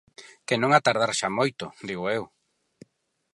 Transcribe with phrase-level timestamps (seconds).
[0.47, 2.23] Que non ha tardar xa moito, digo eu.